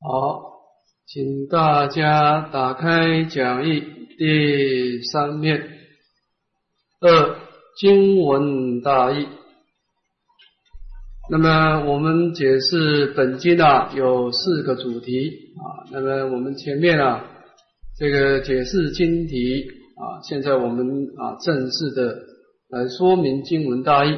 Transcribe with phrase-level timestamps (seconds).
[0.00, 0.40] 好，
[1.08, 3.82] 请大家打开讲义
[4.16, 5.60] 第三面
[7.00, 7.36] 二
[7.80, 9.26] 经文大义。
[11.28, 15.90] 那么我们解释本经啊有四个主题啊。
[15.90, 17.24] 那么我们前面啊
[17.98, 19.64] 这个解释经题
[19.96, 22.16] 啊，现在我们啊正式的
[22.68, 24.16] 来说明经文大义。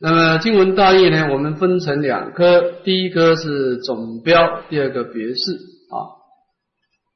[0.00, 5.52] 那么经文大意呢，我们分成两科，第一科是总标，第二个别释
[5.90, 5.96] 啊。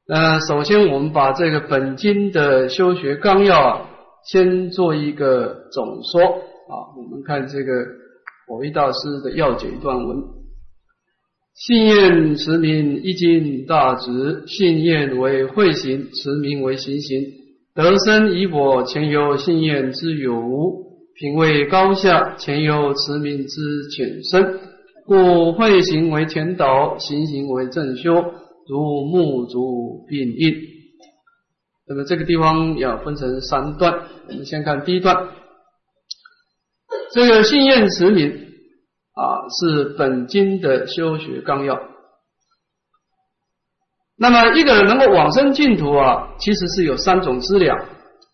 [0.08, 3.90] 呃首先我们把这个本经的修学纲要啊，
[4.26, 6.74] 先做一个总说啊。
[6.96, 7.72] 我们看这个
[8.48, 10.18] 佛一大师的要解段文：
[11.54, 17.22] 信愿持名一经大直，信愿为会行，持名为行行。
[17.76, 20.91] 得生以我前有信愿之有无？
[21.22, 24.58] 品位高下，前有持名之浅深，
[25.06, 28.12] 故会行为前导，行行为正修，
[28.68, 30.52] 如木竹并印。
[31.86, 35.28] 那么这个地方要分成三段，我们先看第一段。
[37.12, 38.28] 这个信愿持名
[39.14, 41.80] 啊，是本经的修学纲要。
[44.18, 47.78] 那么一个人能够往生净土啊，其实是有三种资粮。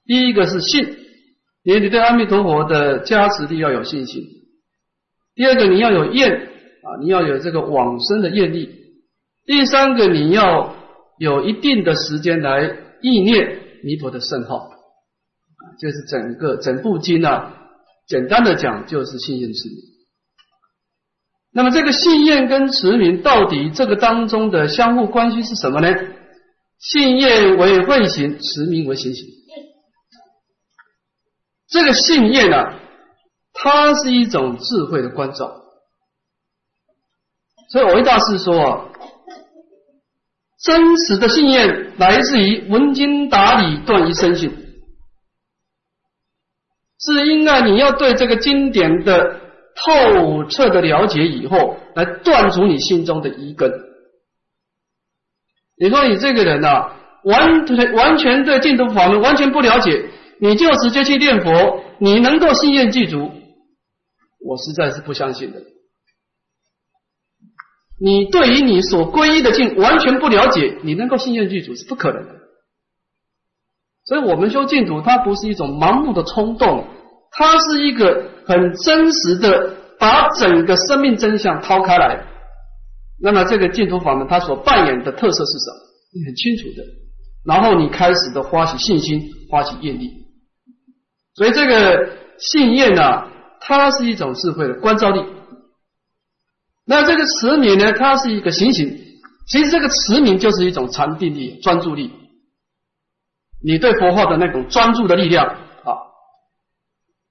[0.06, 1.04] 第一个是信。
[1.68, 4.22] 因为你对阿弥陀佛的加持力要有信心。
[5.34, 8.70] 第二个，你要有愿啊，你要有这个往生的愿力。
[9.44, 10.74] 第三个，你要
[11.18, 14.70] 有一定的时间来意念弥陀的圣号，
[15.78, 17.54] 就是整个整部经啊，
[18.06, 19.76] 简单的讲就是信愿持名。
[21.52, 25.94] 那么这个信愿跟持名到底这个当中的相互关系是什么呢？
[26.78, 29.26] 信愿为会行，持名为行行。
[31.68, 32.56] 这个信念呢，
[33.52, 35.62] 它是一种智慧的关照。
[37.70, 38.84] 所以，我一大师说啊，
[40.62, 44.50] 真实的信念来自于闻经达理，断于生信，
[47.00, 49.38] 是应该你要对这个经典的
[49.74, 53.70] 透彻的了解以后，来断除你心中的疑根。
[55.76, 56.90] 你说你这个人呐，
[57.24, 60.08] 完全完全对净土法门完全不了解。
[60.40, 63.30] 你就直接去念佛，你能够信愿具足？
[64.46, 65.62] 我实在是不相信的。
[68.00, 72.34] 你对于你所皈依的境完全不了解，你能够信愿具足是不可能的。
[74.04, 76.86] 所以，我们修净土，它不是一种盲目的冲动，
[77.32, 82.24] 它是一个很真实的，把整个生命真相掏开来。
[83.20, 85.76] 那么，这个净土法门它所扮演的特色是什么？
[86.14, 86.84] 你很清楚的。
[87.44, 90.27] 然后，你开始的发起信心，发起愿力。
[91.38, 93.28] 所以这个信念呢，
[93.60, 95.24] 它是一种智慧的关照力。
[96.84, 98.98] 那这个持名呢，它是一个行行。
[99.46, 102.10] 其实这个持名就是一种禅定力、专注力。
[103.62, 105.94] 你对佛号的那种专注的力量啊。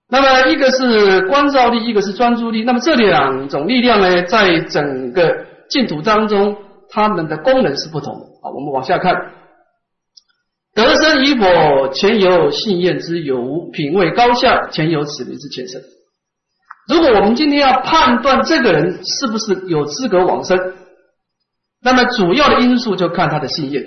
[0.07, 2.63] 那么一个是关照力，一个是专注力。
[2.63, 6.55] 那么这两种力量呢，在整个净土当中，
[6.89, 8.25] 它们的功能是不同的。
[8.41, 9.33] 好，我们往下看。
[10.77, 15.81] 得生与否，前有信愿之有无；品位高下，前有此名之前生。
[16.87, 20.75] 如果我们今天要判断这个人是不是有资格往生，
[21.81, 23.83] 那么主要的因素就看他的信愿，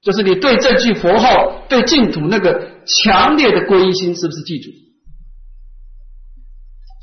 [0.00, 4.70] 就是你对这句佛号、对净土那个强烈的皈依心是不是记住？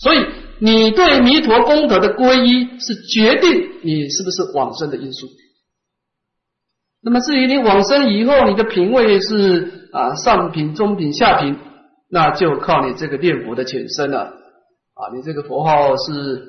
[0.02, 0.26] 所以，
[0.60, 5.28] 你对弥陀功德的皈依是决定你是不是往生的因素。
[7.06, 11.58] 那么至于你往生以后，你的品位是啊上品、中品、下品，
[12.10, 15.12] 那就靠你这个念佛的浅深了啊。
[15.14, 16.46] 你这个佛号是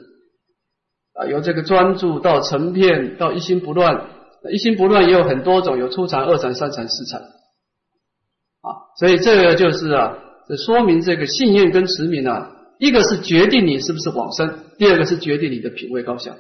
[1.15, 4.07] 啊由这个专注到成片到一心不乱，
[4.53, 8.95] 一心不乱也有很多种，有初禅、二禅、三禅、四禅啊。
[9.01, 16.37] 所以这个就是啊，这说明这个信念跟持名啊，一个是决定你是不是往生，第二个是决定你的品位高下。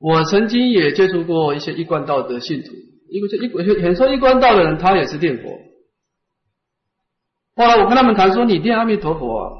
[0.00, 2.72] 我曾经也接触过一些一贯道的信徒，
[3.10, 5.50] 一个就一很说一贯道的人，他也是念佛。
[7.54, 9.52] 后来我跟他们谈说：“你念阿弥陀佛，啊，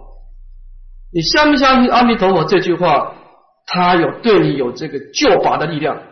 [1.13, 3.15] 你相不相信阿弥陀佛这句话？
[3.67, 6.03] 他有对你有这个救拔的力量？”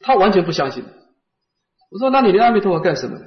[0.00, 0.84] 他完全不相信。
[1.90, 3.18] 我说：“那你念阿弥陀佛干什么？”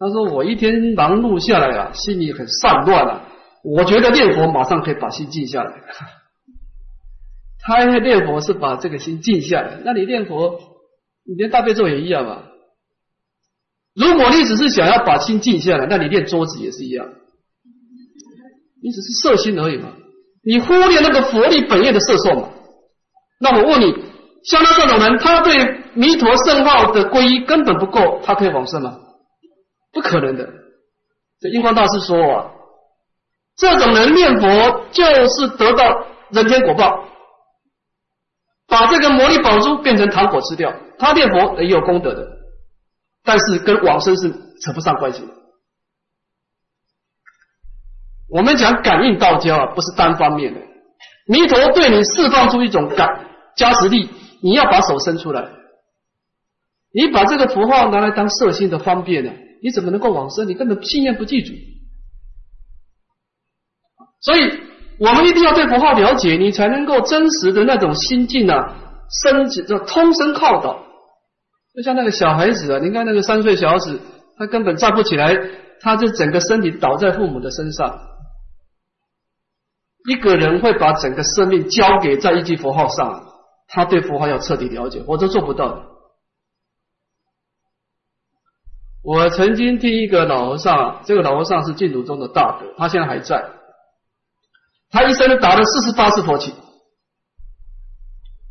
[0.00, 3.28] 他说：“我一天忙碌下来啊，心里很散乱啊，
[3.62, 5.72] 我觉得念佛马上可以把心静下来。”
[7.68, 10.58] 他念佛是把这个心静下来，那你念佛，
[11.26, 12.44] 你念大悲咒也一样嘛。
[13.94, 17.06] 如果你只是想要把心静下来，那你念桌子也是一样。
[18.82, 19.92] 你只是色心而已嘛，
[20.42, 22.48] 你忽略那个佛力本业的色受嘛。
[23.38, 23.92] 那我问你，
[24.44, 28.96] 像他这种人，他对弥陀圣号的皈依根本不够，他可以往生吗？
[29.92, 30.48] 不可能的。
[31.40, 32.50] 这印光大师说啊，
[33.58, 37.07] 这种人念佛就是得到人间果报，
[38.68, 40.72] 把这个魔力宝珠变成糖果吃掉。
[40.98, 42.28] 他念佛也有功德的，
[43.24, 44.30] 但是跟往生是
[44.62, 45.28] 扯不上关系的。
[48.28, 50.60] 我们讲感应道交啊，不是单方面的。
[51.26, 53.26] 弥陀对你释放出一种感
[53.56, 54.10] 加持力，
[54.42, 55.48] 你要把手伸出来。
[56.92, 59.32] 你把这个符号拿来当色心的方便呢？
[59.62, 60.46] 你怎么能够往生？
[60.48, 61.52] 你根本信念不记住。
[64.20, 64.60] 所以，
[64.98, 68.74] 我们一定要对符号了解，你才能够真实的那种心境啊，
[69.22, 70.84] 升起就通身靠倒。
[71.74, 74.00] 就像那个小孩子啊，你看那个三岁小孩子，
[74.36, 75.36] 他根本站不起来，
[75.80, 78.00] 他就整个身体倒在父母的身上。
[80.08, 83.24] 一个人会把整个生命交给在一句符号上，
[83.68, 85.82] 他对符号要彻底了解，我都做不到的。
[89.04, 93.57] 我曾经听一个老和尚，这个老和尚是净土中的大德，他现在还在。
[94.90, 96.52] 他一生打了四十八次佛七。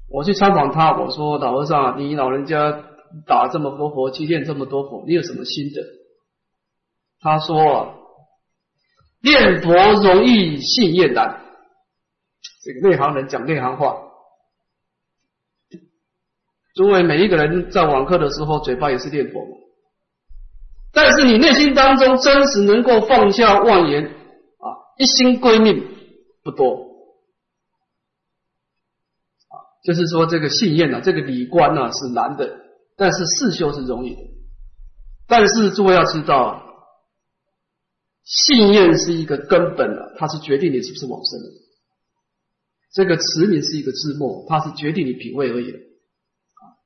[0.09, 2.83] 我去参访他，我说老和尚，你老人家
[3.25, 5.81] 打这么多佛七，练这么多佛，你有什么心得？
[7.19, 7.95] 他说：
[9.21, 11.43] 念佛容易信业难。
[12.63, 13.97] 这个内行人讲内行话，
[16.75, 19.41] 诸位每一个人在网课的时候，嘴巴也是念佛，
[20.93, 24.67] 但是你内心当中真实能够放下妄言啊，
[24.97, 25.96] 一心归命
[26.47, 26.95] 不多
[29.49, 32.57] 啊，就是说这个信念呢，这个理观呢是难的，
[32.95, 34.21] 但是事修是容易的。
[35.27, 36.63] 但是诸位要知道，
[38.23, 41.45] 信念是一个根本的，它是决定你是不是往生的。
[42.93, 45.79] 这个词名是一个字幕，它是决定你品味而已的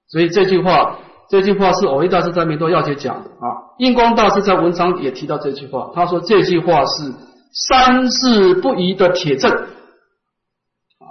[0.08, 1.00] 所以这句话，
[1.30, 3.78] 这句话是偶一大师在弥陀要解讲的啊。
[3.78, 7.14] 印光大师在文章也提到这句话，他说这句话是
[7.54, 11.06] 三世不移的铁证啊。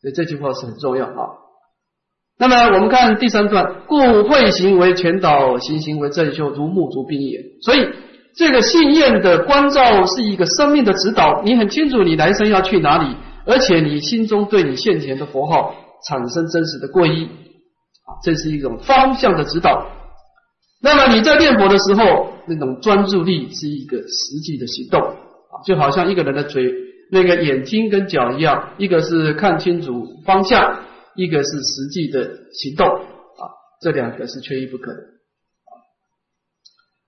[0.00, 1.38] 所以这句话是很重要啊。
[2.38, 7.38] 那么我们看第三段，故会行为全导，行行为正修，如木足冰也。
[7.62, 7.86] 所以
[8.34, 13.16] 这个信念的关照是一个生命的指导，你很清楚你来生要去哪里。
[13.46, 15.74] 而且你心中对你现前的佛号
[16.06, 19.86] 产生真实的皈依啊，这是一种方向的指导。
[20.80, 25.16] 那么你在念佛的时候，那种专注力是一个实际的行动，
[25.64, 26.72] 就好像一个人的嘴、
[27.10, 30.84] 那个眼睛跟脚一样，一个是看清楚方向，
[31.16, 33.42] 一个是实际的行动啊，
[33.80, 35.00] 这两个是缺一不可的。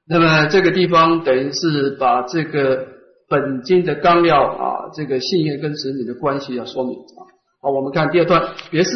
[0.08, 2.88] 那么这个地方等于是把这个。
[3.28, 7.24] 本经的纲要啊，这个信愿跟子女的关系要说明啊。
[7.62, 8.90] 好，我们看第二段别是。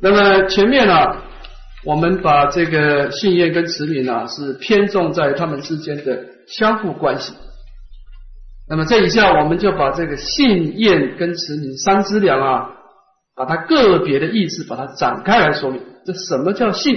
[0.00, 0.94] 那么前面呢，
[1.84, 7.32] 我们把这个信愿跟子女呢是偏重在他们之间的相互关系。
[8.68, 12.70] 那么这一下，我们就把这个信愿跟子女三资粮啊，
[13.34, 15.82] 把它个别的意思把它展开来说明。
[16.06, 16.96] 这什么叫信？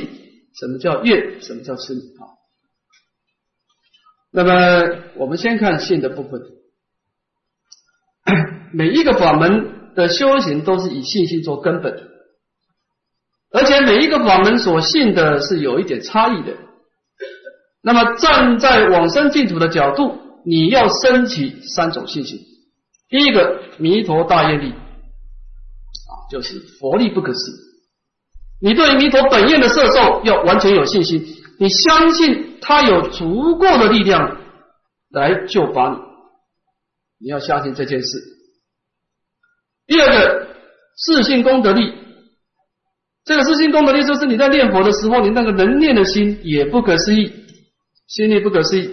[0.60, 1.42] 什么叫愿？
[1.42, 2.00] 什么叫慈女？
[2.00, 2.24] 啊？
[4.32, 6.42] 那么，我们先看信的部分。
[8.74, 11.94] 每一个法门的修行都是以信心做根本，
[13.52, 16.54] 而且每一个法门所信的是有一点差异的。
[17.82, 22.40] 那么，站在往生净土的角度，你要升起三种信心。
[23.10, 27.56] 第一个，弥陀大愿力啊，就是佛力不可思议。
[28.60, 31.26] 你对弥陀本愿的摄受要完全有信心，
[31.60, 32.46] 你相信。
[32.60, 34.42] 他有足够的力量
[35.10, 35.98] 来救拔你，
[37.22, 38.18] 你要相信这件事。
[39.86, 40.48] 第二个，
[40.98, 41.94] 自信功德力，
[43.24, 47.32] 这个自信功德力就是你在念佛的时候，你那个能念的心也不可思议，
[48.08, 48.88] 心力不可思议。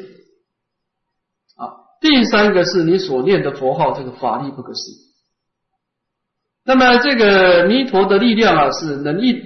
[1.57, 4.97] 啊，第三个是你所念的佛号，这个法力不可思议。
[6.67, 9.37] 那么这个弥陀的力量啊，是能应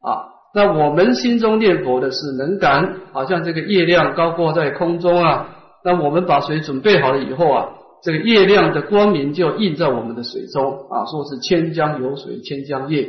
[0.00, 0.32] 啊。
[0.54, 5.56] 那我们心中念佛的是能感，好像这个月亮高挂在空中啊。
[5.84, 7.68] 那我们把水准备好了以后啊，
[8.02, 13.02] 这个月亮的光明就映在我们的水中啊，说是千江有水千江月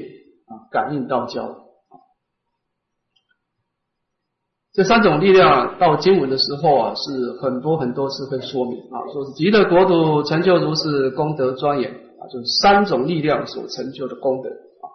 [0.47, 1.62] 啊，感应道交。
[4.73, 14.89] 这三种力量到经文的时候啊，是很多很多次会说明啊，说是极乐国土成就如是功德庄严啊，就是三种力量所成就的功德啊。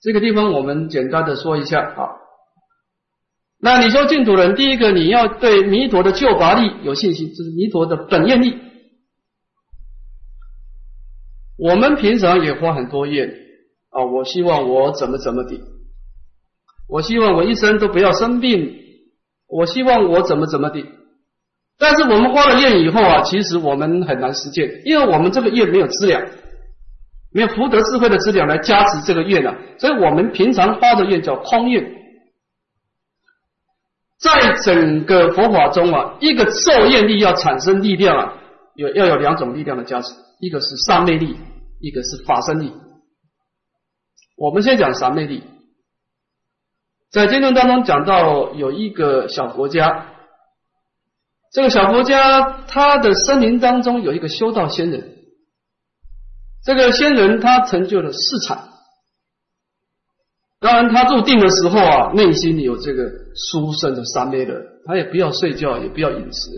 [0.00, 2.10] 这个地方我们简单的说一下啊，
[3.60, 8.56] 那你说净土人，第一个你要对弥陀的救拔力有信心，这是弥陀的本愿力。
[11.58, 13.28] 我们平常也花很多愿
[13.90, 15.58] 啊，我希望我怎么怎么的，
[16.88, 18.74] 我希望我一生都不要生病，
[19.46, 20.84] 我希望我怎么怎么的。
[21.78, 26.20] 但是我们发了愿以后啊，其实我们很难实践，因为我们这个愿没有资粮，
[27.32, 31.94] 没有福德智慧的资粮来加持这个愿啊，所以我们平常发的愿叫空愿。
[34.18, 38.34] 在整个佛法中啊，一个咒愿力要产生力量啊，
[38.74, 41.36] 有要有两种力量的加持，一个是三昧力，
[41.80, 42.72] 一个是法身力。
[44.36, 45.44] 我们先讲三昧力，
[47.10, 50.12] 在经论当中讲到有一个小国家，
[51.52, 55.16] 这个小国家他的森林当中有一个修道仙人，
[56.64, 58.68] 这个仙人他成就了四禅。
[60.60, 66.50] 当然，他入定的时候啊，内心里有这个殊胜的三昧的，他也不要睡觉，也不要饮食。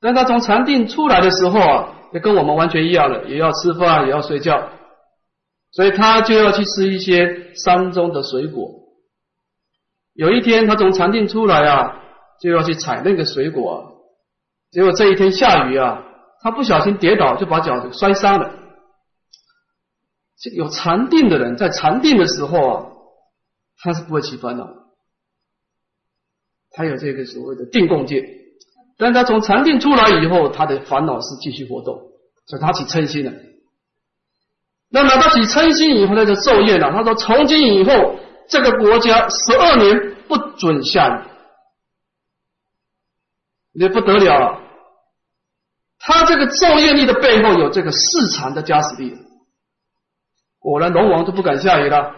[0.00, 4.70] 但他从禅定出来的时候啊，也跟我们完全一样的，也要吃饭，也要睡觉，
[5.70, 8.85] 所以他就要去吃一些山中的水果。
[10.16, 12.02] 有一天，他从禅定出来啊，
[12.40, 14.02] 就要去采那个水果，
[14.70, 16.02] 结果这一天下雨啊，
[16.42, 18.54] 他不小心跌倒，就把脚摔伤了。
[20.38, 22.86] 这有禅定的人，在禅定的时候啊，
[23.78, 24.68] 他是不会起烦恼，
[26.70, 28.22] 他有这个所谓的定共界。
[28.98, 31.94] 但他从禅定出来以后，他的烦恼是继续活动，
[32.46, 33.32] 所以他起嗔心了。
[34.88, 36.90] 那么他起嗔心以后，他就受业了。
[36.90, 41.20] 他说：“从今以后，这个国家十二年不准下雨。”
[43.78, 44.58] 也不得了了，
[45.98, 47.98] 他这个造业力的背后有这个市
[48.34, 49.14] 场的加持力。
[50.58, 52.14] 果然，龙王都不敢下雨了。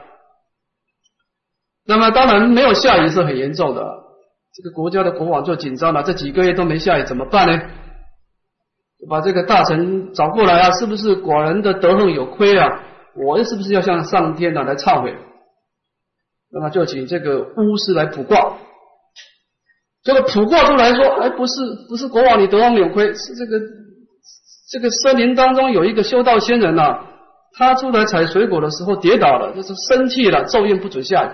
[1.85, 3.83] 那么，当然没有下雨是很严重的。
[4.55, 7.61] 这个国家的国王就紧张了，这几个月都没下雨，怎么办呢？
[9.09, 12.85] 把这个大臣找过来啊，是不是寡人的德行有亏啊？
[13.17, 15.13] 我是不是要向上天呢来忏悔？
[16.53, 18.57] 那么就请这个巫师来卜卦。
[20.03, 21.53] 这个卜卦出来说，哎，不是，
[21.89, 23.61] 不是国王你德王有亏，是这个
[24.71, 27.05] 这个森林当中有一个修道仙人呐。
[27.55, 31.31] 他出来采水果的时候跌倒了，就是生气了，咒怨不准下雨。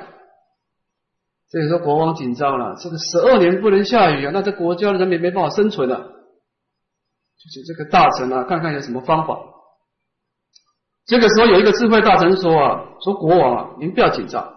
[1.51, 5.99] 所以说国王紧张了，这个十二年不能下雨啊，那这国家的人民没办法生存了。
[5.99, 9.39] 就是这个大臣啊，看看有什么方法。
[11.05, 14.54] 这个时候有一个智慧大臣说啊，说国王啊，您不要紧张。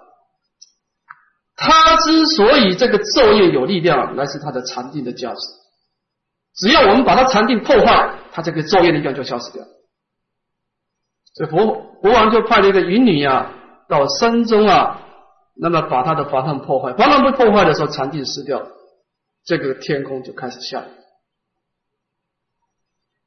[1.57, 5.39] 他之所以这个昼夜有力量，来自他的禅定的价值。
[6.55, 9.65] 只要我们把他禅定破坏，他这个昼夜力量就消失掉。
[11.33, 11.65] 这国
[12.01, 13.51] 国王就派了一个云女啊，
[13.89, 15.01] 到山中啊，
[15.59, 16.93] 那么把他的法堂破坏。
[16.93, 18.61] 法堂被破坏的时候，禅定失掉，
[19.43, 20.89] 这个天空就开始下雨。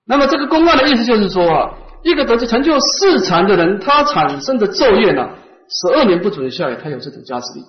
[0.06, 5.28] 那么这个公案的意思就是说啊，一个得知成就四禅的人，他产生的昼夜呢，
[5.68, 7.64] 十二年不准下雨，他有这种加持力。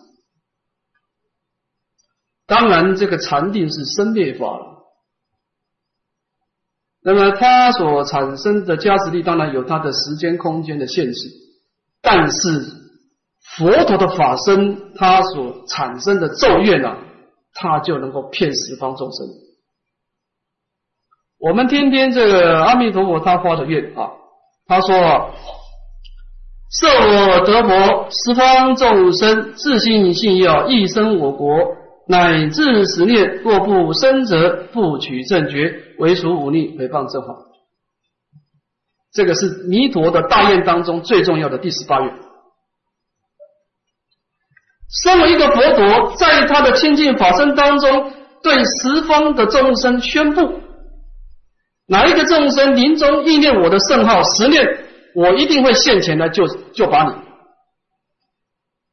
[2.51, 4.83] 当然，这个禅定是生灭法了。
[7.01, 11.29] 那么它所产生的加持力，当然有它的时间空间的限制，
[12.01, 12.61] 但是
[13.55, 16.97] 佛陀的法身，它所产生的咒怨啊，
[17.53, 19.25] 它就能够骗十方众生。
[21.39, 24.11] 我们天天这个阿弥陀佛他发的愿啊，
[24.67, 25.31] 他说
[26.69, 31.77] ：“设我得佛，十方众生自信信要一生我国。”
[32.11, 37.37] 乃至十念，若不生则不取正觉，为属忤逆诽谤正法。
[39.13, 42.13] 这个是弥陀的大愿当中最重要的第十八愿。
[45.03, 48.11] 身为一个佛陀，在他的清净法身当中，
[48.43, 50.59] 对十方的众生宣布：
[51.87, 54.67] 哪一个众生临终意念我的圣号十念，
[55.15, 57.13] 我一定会现前来救救把你。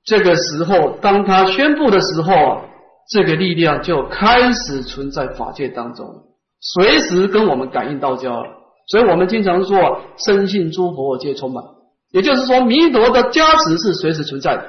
[0.05, 2.65] 这个时候，当他宣布的时候啊。
[3.09, 6.25] 这个力量就开始存在法界当中，
[6.61, 8.51] 随时跟我们感应道交了。
[8.87, 11.65] 所以我们经常说，深信诸佛皆充满，
[12.11, 14.67] 也就是说，弥陀的加持是随时存在的。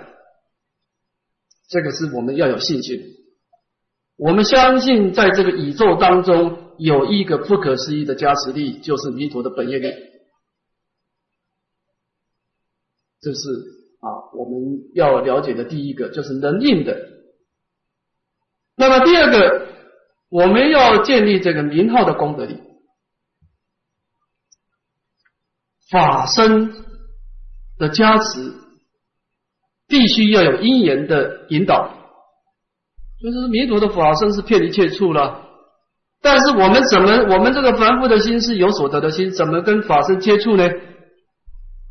[1.70, 3.00] 这个是我们要有信心。
[4.18, 9.90] 我们相信，在这个宇宙当中有一个不可思议的加持力，就是弥陀的本业力。
[13.22, 13.40] 这是
[14.00, 17.19] 啊，我们要了解的第一个，就是能应的。
[18.80, 19.68] 那么第二个，
[20.30, 22.62] 我们要建立这个名号的功德力，
[25.92, 26.74] 法身
[27.78, 28.54] 的加持，
[29.86, 31.94] 必须要有因缘的引导。
[33.22, 35.46] 就是弥陀的法身是骗一切处了。
[36.22, 40.70] 但是我们怎么，我们这个凡夫的心是有所得的心，怎么跟法身接触呢？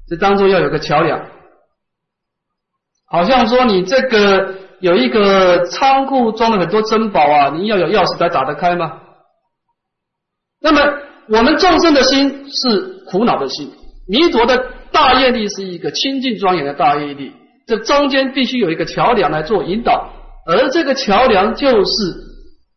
[0.07, 1.29] 这当中要有个桥梁。
[3.05, 9.01] 好像说你这个有一个仓库装了很多珍宝啊，你要有钥匙才打得开吗？
[10.61, 10.81] 那么
[11.29, 13.73] 我们众生的心是苦恼的心，
[14.09, 17.33] 弥陀的大愿力是一个清净庄严的大愿力，
[17.67, 20.11] 这中间必须有一个桥梁来做引导，
[20.47, 21.93] 而这个桥梁就是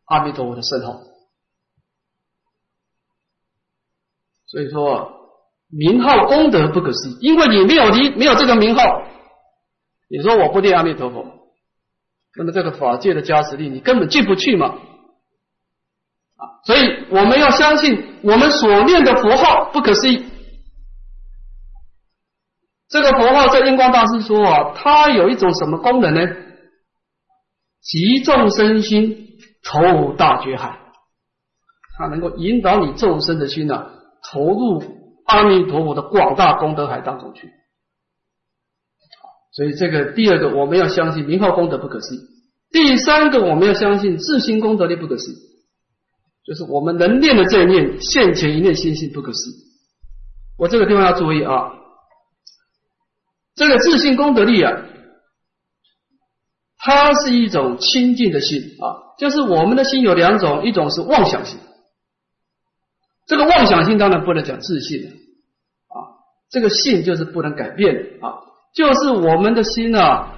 [0.06, 1.00] 阿弥陀佛的圣号。
[4.48, 5.12] 所以说
[5.70, 8.82] 名号功德不可思议，因为你没有你没有这个名号，
[10.10, 11.26] 你说我不念阿弥陀佛，
[12.38, 14.68] 那么这个法界的加持力你根本进不去嘛
[16.38, 16.44] 啊！
[16.66, 20.26] 所以我们要相信我们所念的佛号不可思议。
[22.90, 26.22] 这个佛号在印光大师说啊，它有一种什么功能呢？
[27.82, 29.28] 集众生心
[29.64, 30.80] 投大觉海，
[31.98, 33.90] 它能够引导你众生的心啊。
[34.32, 34.84] 投入
[35.26, 37.50] 阿弥陀佛的广大功德海当中去，
[39.52, 42.20] 所以这个第二个我们要相信名号功德不可思议。
[42.72, 45.36] 第三个我们要相信自心功德力不可思议，
[46.46, 49.54] 就是我们能念的这一念现前一念心性不可思议。
[50.58, 51.74] 我这个地方要注意啊，
[53.56, 54.86] 这个自信功德力啊，
[56.78, 61.60] 它是一种清净的心啊，就是我们的心有两种，一种是妄想心。
[63.28, 65.04] 这个妄想性当然不能讲自信
[65.88, 68.40] 啊，这个性就是不能改变的啊，
[68.74, 70.34] 就是我们的心啊，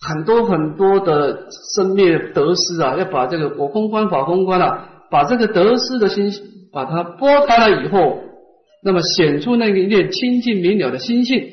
[0.00, 6.32] 很多很多的生灭得失啊，要把这个我空观法空观啊，把这个得失的心
[6.72, 8.20] 把它拨开了以后，
[8.84, 11.48] 那么显出那一念清净明了的心性，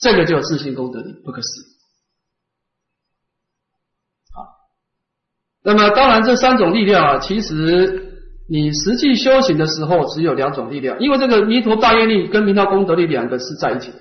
[0.00, 1.64] 这个叫自信功德力，不可思议。
[5.64, 8.10] 那么当然这三种力量啊，其实。
[8.46, 13.96] 你实际修行的时候，只有两种力量，因为这个弥陀大愿力跟明道功德力两个是在一起的。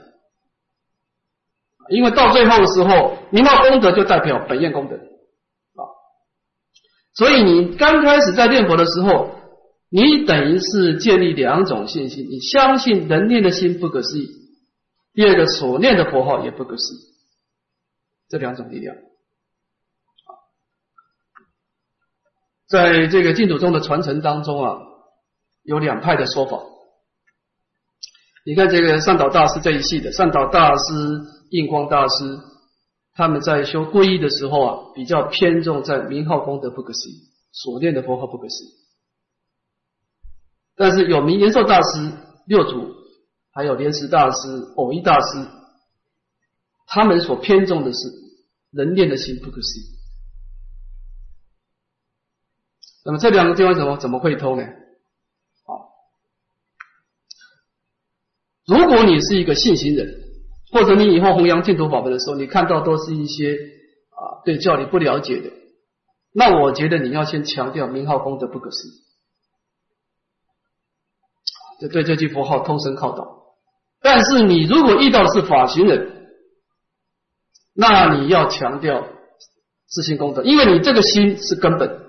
[1.89, 5.81] 因为到最后的时候，明道功德就代表本愿功德啊，
[7.13, 9.35] 所以你刚开始在念佛的时候，
[9.89, 14.29] 你等于是建立两种信心：你相信人念的心不可思议，
[15.13, 16.97] 第二个所念的佛号也不可思议，
[18.29, 18.95] 这两种力量。
[22.67, 24.77] 在这个净土宗的传承当中啊，
[25.63, 26.59] 有两派的说法。
[28.45, 30.81] 你看这个善导大师这一系的善导大师、
[31.53, 32.39] 印光大师，
[33.13, 38.69] 他们在修皈依的时候啊，比较偏重在名号功德不可思议，所念的佛号不可思议。
[40.75, 42.11] 但是有名延寿大师、
[42.47, 42.95] 六祖，
[43.51, 45.47] 还有莲池大师、偶一大师，
[46.87, 47.99] 他们所偏重的是
[48.71, 49.83] 人念的心不可思议。
[53.05, 54.63] 那么这两个地方怎么怎么会通呢？
[55.67, 55.91] 好，
[58.65, 60.22] 如果你是一个信行人，
[60.73, 63.53] 或者你以后弘扬净土法门的时候，你看到都是一些
[64.09, 65.51] 啊对教理不了解的，
[66.33, 68.91] 那我觉得你要先强调名号功德不可思议，
[71.81, 73.41] 就对这句佛号通声靠道。
[74.01, 76.27] 但是你如果遇到的是法行人，
[77.75, 79.07] 那你要强调
[79.87, 82.01] 自信功德，因为你这个心是根本。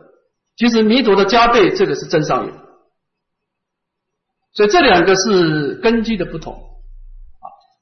[0.56, 2.54] 其实弥陀的加倍，这个是真上缘，
[4.52, 6.73] 所以这两个是根基的不同。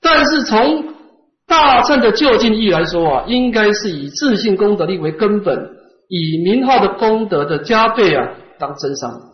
[0.02, 0.94] 但是从
[1.46, 5.70] 大乘的就近义来说啊，应该是以自信功德力为根本，
[6.08, 9.30] 以名号的功德的加倍啊当真上。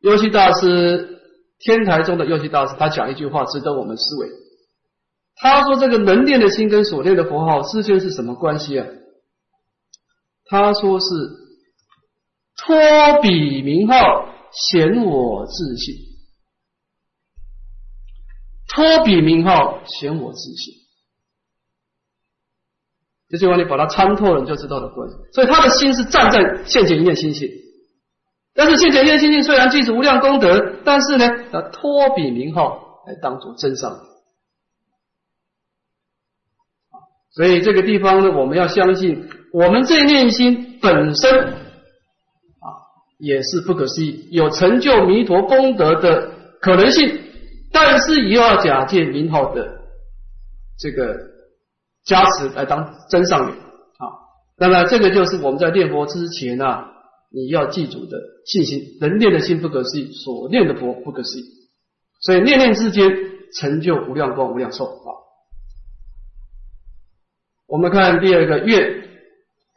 [0.00, 1.20] 优西大师，
[1.58, 4.28] 天台中的优西大师，他讲一句话值得我们思维。
[5.36, 8.86] 他说：“这个能念的心跟所念的佛号之间是什么关系啊？”
[10.44, 11.06] 他说是
[12.56, 13.94] 托比名号
[14.52, 15.94] 显我自信，
[18.72, 20.74] 托比名号显我自信，
[23.28, 25.16] 这句话你把它参透了，你就知道的关系。
[25.32, 27.48] 所以他的心是站在现前一念心性，
[28.54, 33.98] 但是现前一念心性虽然具足无量功德，但是呢，他托比名号来当做真上。
[37.32, 39.28] 所以这个地方呢，我们要相信。
[39.52, 42.66] 我们这一念心本身啊，
[43.18, 47.19] 也是不可思议，有成就弥陀功德的可能性，
[47.72, 49.80] 但是也要假借名号的
[50.78, 51.16] 这个
[52.04, 54.04] 加持来当真上缘啊。
[54.58, 56.90] 那么这个就是我们在念佛之前啊，
[57.32, 61.44] 你要记住的信心：人念的心不可思议，所念的佛不可思议。
[62.20, 63.10] 所以念念之间
[63.58, 65.08] 成就无量光、无量寿啊。
[67.66, 69.04] 我们看第二个愿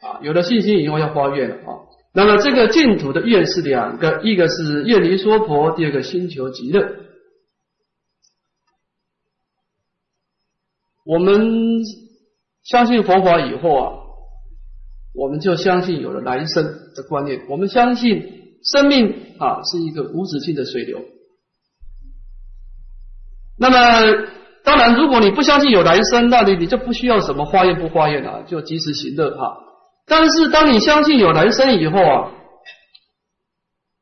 [0.00, 1.78] 啊，有了信心以后要发愿了啊。
[2.12, 6.86] 那么这个净土的愿是两个，一个是愿离娑婆，第二个心求极乐。
[11.04, 11.82] 我们
[12.62, 13.92] 相信佛法以后啊，
[15.14, 17.42] 我们就相信有了来生的观念。
[17.50, 18.22] 我们相信
[18.64, 21.02] 生命啊是一个无止境的水流。
[23.58, 23.76] 那么，
[24.64, 29.58] 当然，如果你不相信有来生，那你你就不需要什么化验不化验了，就及时行乐哈。
[30.06, 32.32] 但是，当你相信有来生以后啊，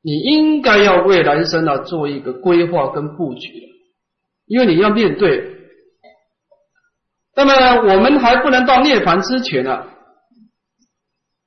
[0.03, 3.49] 你应该要为来生啊做一个规划跟布局，
[4.47, 5.62] 因为你要面对。
[7.35, 9.87] 那么，我们还不能到涅槃之前啊，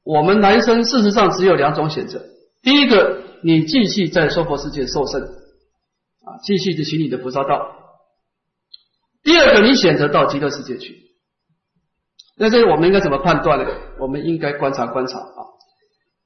[0.03, 2.25] 我们来生事实上只有两种选择：
[2.63, 7.75] 第一个，你继续在娑婆世界受生啊，继续的行你的菩萨道。
[9.23, 10.95] 第二个，你选择到极乐世界去，
[12.37, 13.65] 那这我们应该怎么判断呢？
[13.99, 15.39] 我们应该观察观察啊。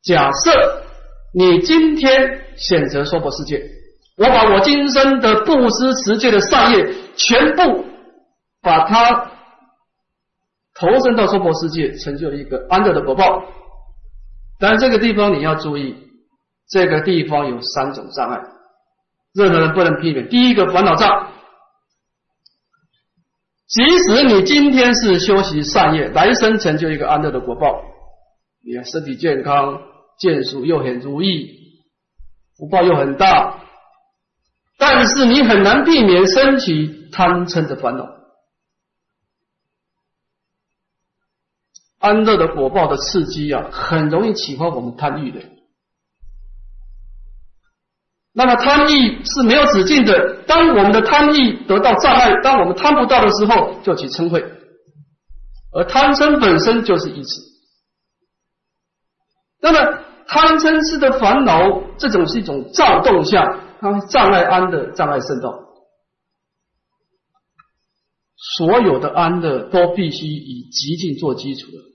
[0.03, 0.83] 假设
[1.33, 3.61] 你今天选择娑婆世界，
[4.17, 7.85] 我把我今生的布施持戒的善业全部
[8.61, 9.31] 把它
[10.79, 13.43] 投身到娑婆世界，成就一个安乐的果报。
[14.59, 15.95] 但这个地方你要注意，
[16.69, 18.41] 这个地方有三种障碍，
[19.33, 20.29] 任何人不能避免。
[20.29, 21.31] 第一个烦恼障。
[23.67, 27.83] 即使你今天是修习善业，来生成就一个安乐的果报，
[28.65, 29.79] 你看身体健康，
[30.17, 31.47] 见属又很如意，
[32.57, 33.59] 福报又很大，
[34.77, 38.18] 但是你很难避免升起贪嗔的烦恼。
[41.99, 45.41] 安乐的果报的刺激啊，很容易启发我们贪欲的。
[48.31, 50.43] 那么贪欲是没有止境的。
[50.47, 54.41] 当我们的贪欲得到障碍，当我们贪不到的时候，就起嗔恚。
[55.73, 57.41] 而贪嗔本身就是一次。
[59.61, 65.65] 那么贪嗔痴的烦恼，这种是一种躁动相，它障碍安的，障碍圣道。
[68.57, 71.88] 所有的安的都必须以极境做基础的。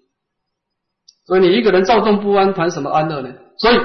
[1.27, 3.33] 所以你一个人躁动不安，谈什么安乐呢？
[3.59, 3.77] 所以。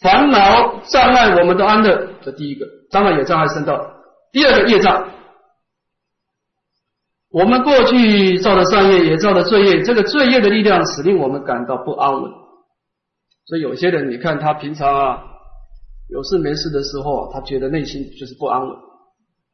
[0.00, 3.78] 烦恼障碍我们的安乐，这第一个障碍也障碍圣道。
[4.32, 5.10] 第二个业障，
[7.30, 12.32] 我们过去造的善业也造的罪业，这个罪业的力量使令我们感到不安稳。
[13.44, 15.22] 所以有些人，你看他平常啊
[16.08, 18.74] 有事没事的时候，他觉得内心就是不安稳，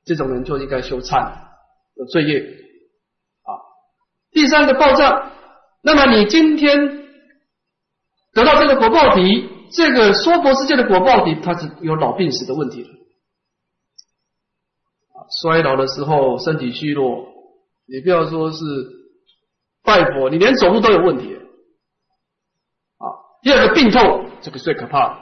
[0.05, 1.29] 这种人就应该修忏，
[1.97, 3.51] 有罪业啊。
[4.31, 5.33] 第三个报障，
[5.87, 7.07] 那么你今天
[8.35, 9.55] 得到这个果报体。
[9.69, 12.89] 这个娑婆世界的果报体，它是有老病死的问题的。
[15.43, 17.27] 衰老的时候身体虚弱，
[17.87, 18.59] 你不要说是
[19.83, 21.35] 拜佛，你连走路都有问题。
[22.99, 23.11] 啊，
[23.43, 25.21] 第二个病痛，这个最可怕。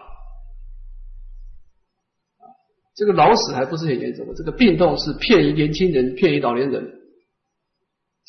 [2.95, 6.85] 这个老死还不是很严重，这个病痛是骗于年轻人，骗于老年人，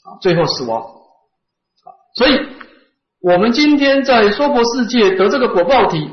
[0.06, 0.82] 啊，最后死亡。
[2.16, 2.40] 所以。
[3.22, 6.08] 我们今天在娑婆世界得这个果报体，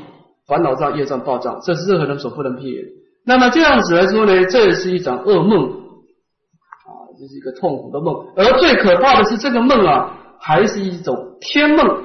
[0.47, 2.83] 烦恼障、业障、报障，这是任何人所不能避免。
[3.23, 6.89] 那么这样子来说呢，这也是一场噩梦啊，
[7.19, 8.15] 这是一个痛苦的梦。
[8.35, 10.11] 而最可怕的是，这个梦啊，
[10.41, 12.03] 还是一种天梦。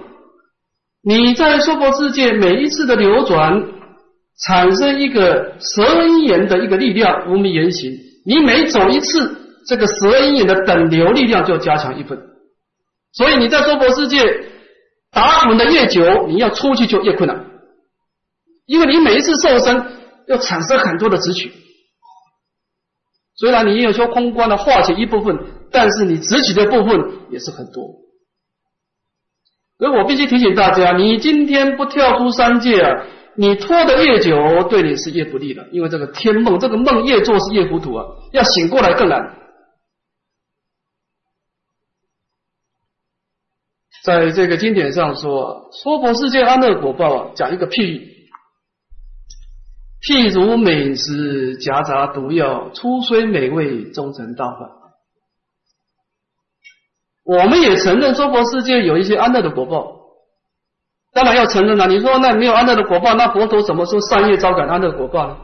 [1.03, 3.65] 你在娑婆世界每一次的流转，
[4.47, 7.91] 产生一个蛇因眼的一个力量，无名言行。
[8.27, 9.35] 你每走一次，
[9.67, 12.21] 这个蛇因眼的等流力量就加强一分。
[13.12, 14.44] 所以你在娑婆世界。
[15.11, 17.47] 打滚的越久，你要出去就越困难，
[18.66, 19.83] 因为你每一次受身
[20.27, 21.51] 要产生很多的执取。
[23.35, 25.38] 虽然你有修空观的化解一部分，
[25.73, 27.87] 但是你执取的部分也是很多。
[29.79, 35.66] 所以我必须提醒大家，你今天不跳出三界啊，你拖得越久，对你是越不利的。
[35.73, 39.38] 因为这个天梦，这个梦越做是越糊涂啊，要醒过来更难。
[44.05, 48.09] 在这个经典上说，娑婆世界安乐果报，讲一个譬喻，
[50.01, 54.69] 譬如美食夹杂毒药，初虽美味，终成大患。
[57.25, 59.97] 我们也承认娑婆世界有一些安乐的果报，
[61.13, 61.87] 当然要承认了。
[61.89, 65.37] 你说那没有安乐的果报，那佛陀怎么说善业招感安乐果报呢？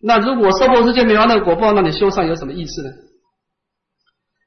[0.00, 2.90] 那如果娑婆世界没有安乐果报，那你修善有什么意思呢？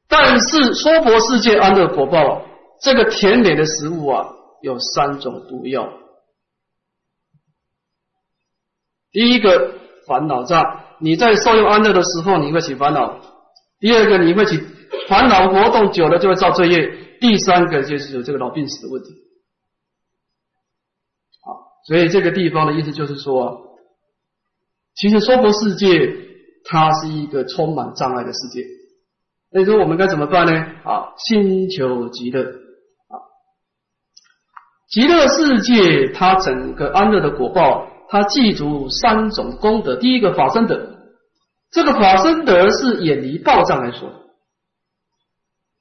[0.09, 2.41] 但是娑婆世界安乐果报。
[2.81, 4.27] 这个甜美的食物啊，
[4.61, 5.93] 有三种毒药。
[9.11, 9.75] 第一个
[10.07, 13.21] 烦恼障，你在受用安乐的时候，你会起烦恼；
[13.79, 14.59] 第二个，你会起
[15.07, 19.09] 烦恼活动久了就会造罪业；第三个就是有这个老病死的问题。
[21.43, 23.77] 好，所以这个地方的意思就是说，
[24.95, 26.15] 其实娑婆世界
[26.63, 28.65] 它是一个充满障碍的世界。
[29.51, 30.53] 那说我们该怎么办呢？
[30.85, 32.45] 啊，心求极乐，
[34.91, 39.95] 极乐世界它整个安乐的果报，它记住三种功德。
[39.95, 40.97] 第一个法身德，
[41.71, 44.09] 这个法身德是远离报障来说。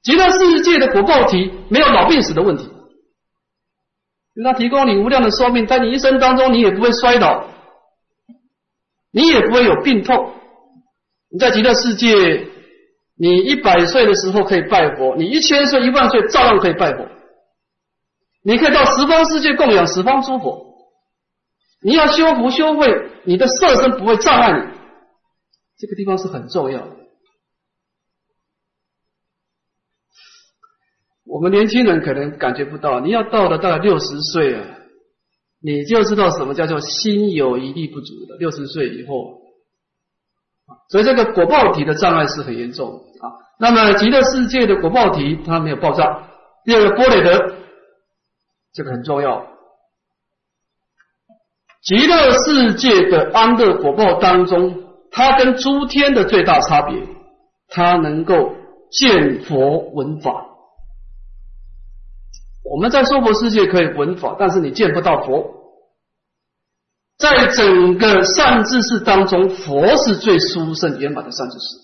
[0.01, 2.69] 极乐世界的果报体没有老病死的问题，
[4.45, 7.47] 它提供你无量的寿命，在你一生当中你也不会衰老，
[9.11, 10.33] 你也不会有病痛。
[11.29, 12.47] 你在极乐世界，
[13.17, 17.05] 你一百岁的时候可以拜佛，你一千岁、一万岁照样可以拜佛。
[18.43, 20.71] 你可以到十方世界供养十方诸佛。
[21.83, 24.79] 你要修福修慧，你的色身不会障碍你。
[25.77, 26.95] 这个地方是很重要的。
[31.25, 34.63] 我们年轻人可能感觉不到，你要到了大概六十岁啊，
[35.61, 38.35] 你就知道什么叫做心有余力不足的。
[38.37, 39.39] 六十岁以后，
[40.89, 42.89] 所以这个果报体的障碍是很严重
[43.21, 43.25] 啊。
[43.59, 46.27] 那么极乐世界的果报体它没有爆炸。
[46.65, 47.55] 第二个波雷德，
[48.73, 49.47] 这个很重要。
[51.83, 56.95] 极乐世界的安乐果报当中，它跟诸天的最大差别，
[57.67, 58.53] 它能够
[58.91, 60.45] 见佛闻法。
[62.63, 65.59] 我们在娑婆世界可以闻法，但是你见不到佛。
[67.17, 71.77] 在整个善知识当中，佛是最殊胜圆满的善知识。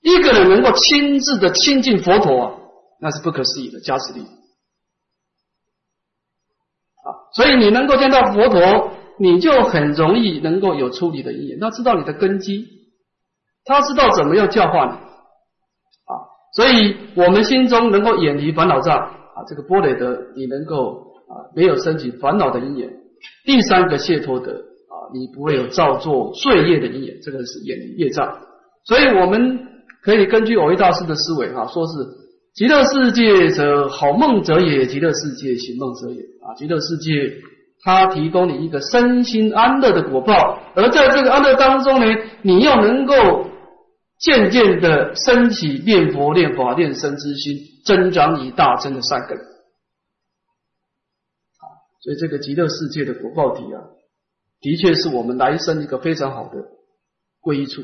[0.00, 2.52] 一个人能够亲自的亲近佛陀啊，
[3.00, 4.24] 那是不可思议的加持力。
[7.38, 11.60] 所以你能够见到佛陀，你就很容易能够有处理的因缘。
[11.60, 12.66] 他知道你的根基，
[13.64, 14.90] 他知道怎么样教化你。
[14.90, 16.12] 啊，
[16.56, 18.98] 所以我们心中能够远离烦恼障。
[18.98, 22.90] 啊，这个波雷德，你能够啊没有升起烦恼的因缘；
[23.44, 28.36] 第三个谢托德啊，你不会有造作罪业的因缘，这个是远离业障。
[28.82, 29.60] 所以我们
[30.02, 31.92] 可以根据偶一大师的思维哈，说是
[32.58, 36.56] 极乐世界者好梦者也，极乐世界行梦者也啊。
[36.56, 37.40] 极乐世界
[37.84, 42.06] 它提供你一个身心安乐的果报，而在这个安乐当中呢，
[42.42, 43.14] 你要能够
[44.18, 47.58] 渐渐的升起念佛、念法、念身之心。
[47.84, 51.64] 增长以大增的善根，啊，
[52.02, 53.80] 所以这个极乐世界的果报体啊，
[54.60, 56.66] 的确是我们来生一个非常好的
[57.40, 57.80] 归处。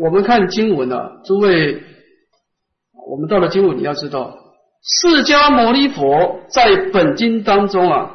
[0.00, 1.82] 我们看经文啊，诸位，
[3.08, 4.38] 我们到了经文，你要知道，
[4.82, 8.10] 释迦牟尼佛在本经当中啊，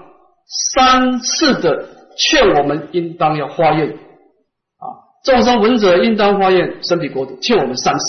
[0.74, 1.88] 三次的
[2.18, 4.86] 劝我们应当要发愿啊，
[5.24, 8.06] 众生闻者应当发愿，身体国土，劝我们三次。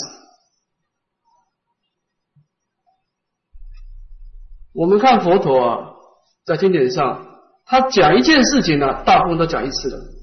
[4.73, 5.77] 我们看佛陀啊，
[6.45, 7.27] 在经典上，
[7.65, 10.18] 他讲一件事情呢，大部分都讲一次了。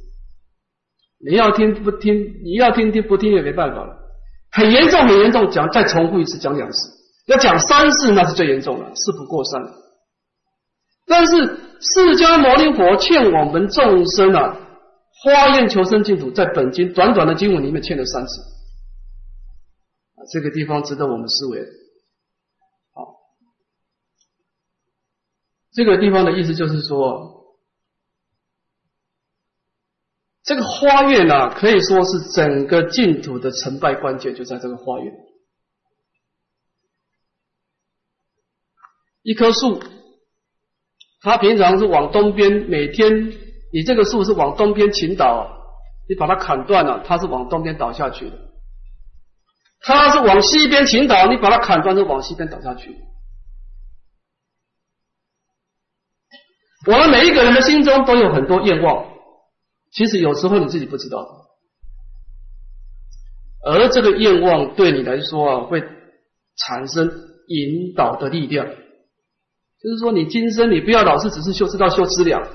[1.19, 2.43] 你要听不听？
[2.45, 3.97] 你要听听不听也没办法了。
[4.51, 6.79] 很严重，很严重，讲再重复一次，讲两次，
[7.27, 9.63] 要讲三次那是最严重了，事不过三。
[11.07, 11.33] 但是
[11.81, 14.57] 释迦牟尼佛欠我们众生啊，
[15.23, 18.41] 花愿求生净土，在本经短短的经文里面欠了三次，
[20.33, 21.61] 这个地方值得我们思维。
[22.95, 23.07] 好
[25.75, 27.36] 这个地方的意思就是说，
[30.47, 35.13] 这个花园呢，可以说是整个净土的成败关键，就在这个花园。
[39.23, 39.83] 一棵树，
[41.21, 43.33] 它平常是往东边，每天
[43.73, 45.51] 你这个树是往东边倾倒，
[46.09, 48.37] 你把它砍断了，它是往东边倒下去的；
[49.81, 52.97] 它是往西边倾倒，你把它砍断，是往西边倒下去。
[56.87, 59.16] 我们每一个人的心中都有很多愿望，
[59.97, 61.27] 其实有时候你自己不知道，
[63.65, 65.83] 而这个愿望对你来说啊，会
[66.59, 67.11] 产生
[67.49, 68.67] 引导的力量。
[68.67, 72.47] 就是说，你今生你不要老是只是修知道修资粮，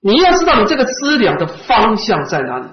[0.00, 2.68] 你要知道你这个资粮的方向在哪里。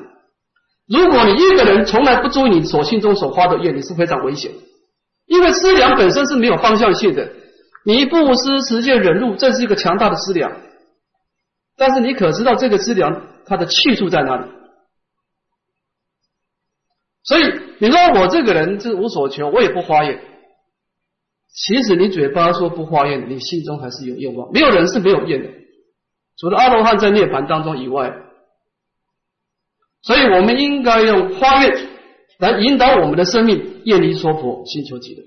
[0.88, 4.52] 如果你一个人从来不注意你所心中所发的愿，你是非常危险，
[5.26, 7.28] 因为资粮本身是没有方向性的。
[7.86, 10.62] 你布施、持戒、忍辱，这是一个强大的资粮。
[11.78, 14.52] 但是你可知道这个资粮它的去处在哪里？
[17.24, 17.44] 所以
[17.80, 20.22] 你说我这个人是无所求，我也不花愿。
[21.50, 24.52] 其实你嘴巴说不花愿，你心中还是有愿望。
[24.52, 25.50] 没有人是没有愿的，
[26.38, 28.14] 除了阿罗汉在涅盘当中以外。
[30.02, 31.90] 所以我们应该用花愿
[32.38, 35.24] 来引导我们的生命厌离娑婆，心求极乐。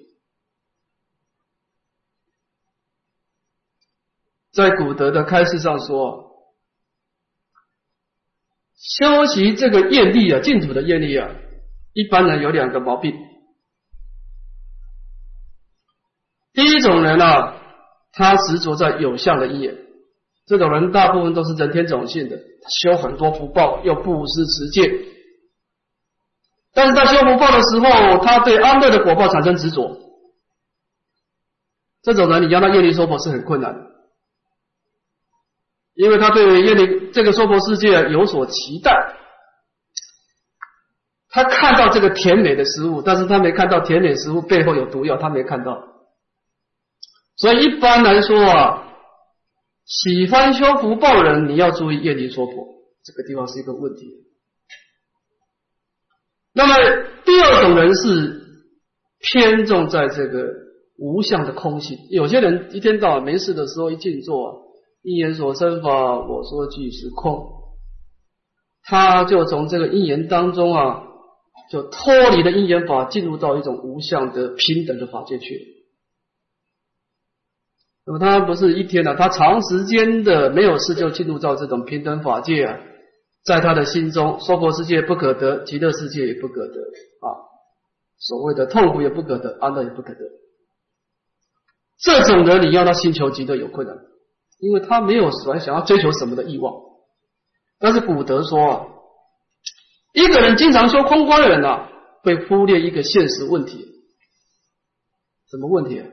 [4.53, 6.28] 在古德的开示上说，
[8.79, 11.29] 修习这个业力啊，净土的业力啊，
[11.93, 13.13] 一般人有两个毛病。
[16.53, 17.57] 第一种人啊，
[18.13, 19.77] 他执着在有相的因缘，
[20.47, 22.39] 这种人大部分都是人天种性的，
[22.69, 24.91] 修很多福报，又不施持戒，
[26.73, 29.99] 但是在修福报的时候，他对安乐的果报产生执着，
[32.03, 33.88] 这种人你要他业力说破是很困难的。
[35.99, 39.17] 因为他对耶利这个娑婆世界有所期待，
[41.29, 45.83] 他看到这个甜美的食物，但是他没看到甜美食物背后有毒药，他没看到。
[47.37, 48.93] 所以一般来说啊，
[49.87, 52.55] 喜欢修福报人，你要注意耶利娑婆
[53.03, 54.07] 这个地方是一个问题。
[56.53, 56.77] 那么
[57.25, 58.41] 第二种人是
[59.19, 60.47] 偏重在这个
[60.97, 64.68] 无相的空性，有些人一天到晚没事的时候一静坐。
[65.03, 67.47] 因缘所生法，我说即是空。
[68.83, 71.03] 他就从这个因缘当中啊，
[71.71, 75.77] 就脱离了因缘法，进入到一种无相的平等的法界去。
[78.07, 82.79] 那么他不是一天啊，他长时间的没有事就进入到这种平等法界啊，
[83.45, 86.81] 在他的心中，娑婆世界不可得，极乐世界也不可得
[87.21, 87.29] 啊，
[88.19, 90.21] 所谓的痛苦也不可得，安乐也不可得。
[92.01, 93.95] 这种人，你要他心求极乐有困难。
[94.59, 96.75] 因为他没有说想要追求什么的欲望，
[97.79, 98.87] 但是古德说啊，
[100.13, 101.89] 一个人经常说空观的人啊，
[102.23, 103.87] 会忽略一个现实问题，
[105.49, 106.09] 什么问题啊？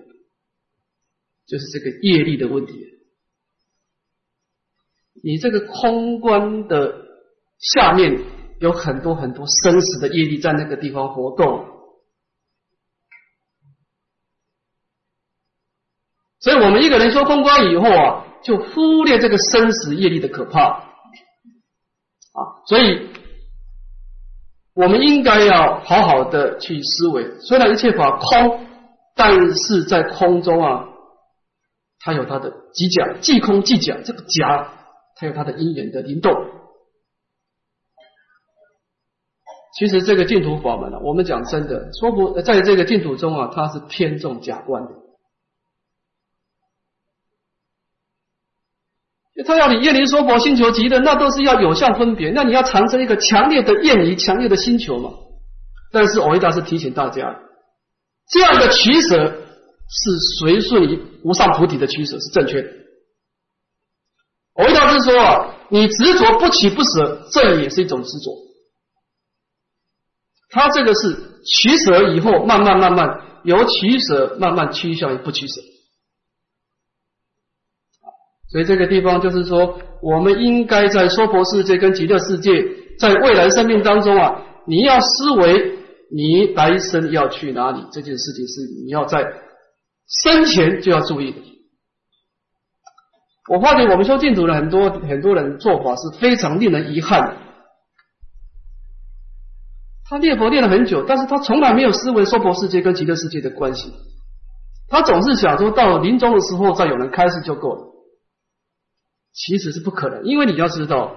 [1.47, 2.73] 就是这个业力的问题。
[5.23, 7.01] 你这个空观的
[7.57, 8.23] 下面
[8.59, 11.65] 有很多很多生死的业力在那个地方活动，
[16.39, 18.21] 所以我们一个人说空观以后啊。
[18.45, 23.09] 就忽略这个生死业力的可怕啊，所以
[24.75, 27.39] 我们应该要好好的去思维。
[27.39, 28.67] 虽然一切法空，
[29.15, 30.85] 但是在空中啊，
[31.99, 33.97] 它有它的即假，即空即假。
[34.05, 34.73] 这个假，
[35.15, 36.31] 它有它的因缘的灵动。
[39.79, 45.04] 其实这个净土法门啊，我们讲真的，说不在这个净土中啊，它是偏重假观的。
[49.43, 52.31] 他要你厌离娑婆心求极乐，那都是要有效分别。
[52.31, 55.09] 那你要产生一个强烈的厌离、强烈的心求嘛？
[55.91, 57.35] 但是藕益大师提醒大家，
[58.29, 59.17] 这样的取舍
[59.87, 62.69] 是随顺于无上菩提的取舍是正确的。
[64.55, 68.31] 藕益大师说啊，你执着不取不舍，这也是一种执着。
[70.49, 75.61] 他这个是取舍以后，慢慢慢慢由取舍慢慢趋向于不取舍。
[78.55, 82.65] 所以这个地方就是说，我们应该在娑婆世界跟极乐世界，
[82.97, 85.77] 在未来生命当中啊，你要思维
[86.09, 89.25] 你来生要去哪里这件事情，是你要在
[90.23, 91.37] 生前就要注意的。
[93.51, 97.35] 我发觉我们修净土的很多很多人做法是非常令人遗憾的。
[100.09, 103.91] 他念佛念了很久，但是他从来没有思维娑婆世界跟极乐世界的关系，
[104.87, 107.94] 他总是想说到临终的时候再有人开示就够了。
[109.35, 111.13] 其实是不可能，因为你要知道，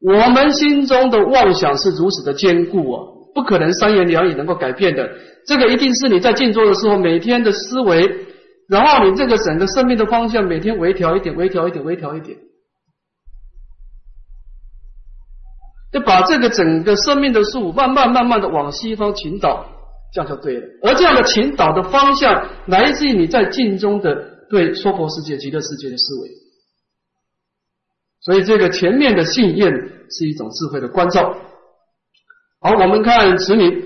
[0.00, 3.02] 我们心中的妄想是如此的坚固啊，
[3.34, 5.10] 不可能三言两语能够改变的。
[5.46, 8.08] 这个一定是你在静坐的时候每天的思维，
[8.68, 12.38] 然后你这个整个生命的方向每天微调一点，微调一点，微调一点，
[15.92, 19.66] 就把这个整个生命的树慢慢慢慢的往西方倾倒，
[20.14, 20.66] 这样就对了。
[20.82, 24.14] 而这样的倾倒的方向，来自于你在静中的
[24.48, 26.28] 对娑婆世界、极乐世界的思维。
[28.20, 29.72] 所以这个前面的信念
[30.10, 31.34] 是一种智慧的关照。
[32.60, 33.82] 好，我们看慈名。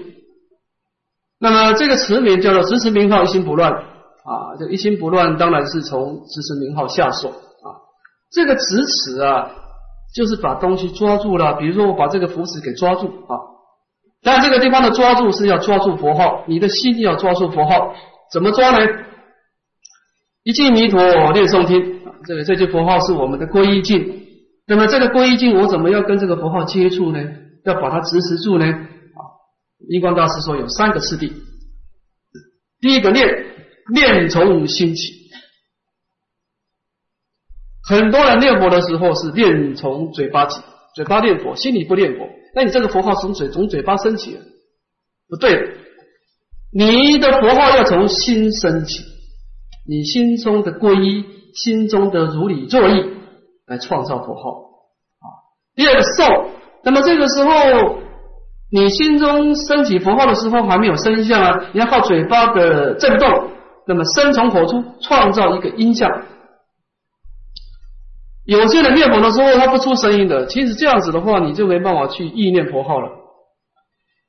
[1.39, 7.79] 那么这个慈名叫做持持名号一心不乱啊，这一心不乱当然是从持持名号下手啊。
[8.33, 9.51] 这个执持啊，
[10.15, 13.39] 就是把东西抓住了，比如说我把这个符纸给抓住啊。
[14.23, 17.95] 但这个地方的抓住是要抓住佛号，你的心要抓住佛号，
[18.33, 18.79] 怎么抓呢？
[20.43, 20.99] 一记弥陀
[21.33, 24.24] 念诵听，这个这句佛号是我们的皈依境。
[24.67, 27.21] 那么这个皈依境，我怎么要跟这个佛号接触呢？
[27.65, 28.65] 要把它支持住呢？
[28.67, 29.21] 啊，
[29.89, 31.33] 印光大师说有三个次第。
[32.81, 33.27] 第一个念，
[33.93, 35.25] 念从心起。
[37.87, 40.63] 很多人念佛的时候是念从嘴巴起，
[40.95, 42.27] 嘴巴念佛，心里不念佛。
[42.55, 44.39] 那你这个佛号从嘴从嘴巴升起，
[45.29, 45.77] 不对，
[46.73, 49.03] 你的佛号要从心升起，
[49.87, 53.05] 你心中的皈依，心中的如理作意
[53.67, 54.51] 来创造佛号
[55.21, 55.27] 啊。
[55.75, 56.51] 第二个受，
[56.83, 57.99] 那么这个时候
[58.71, 63.51] 你心中升起佛号的时候还没有声相啊，你要靠嘴巴的震动，
[63.87, 66.11] 那么声从口出，创造一个音相。
[68.47, 73.09] 有些人念佛的时候他不出声音的，其实这样子的话，你就没办法去意念佛号了。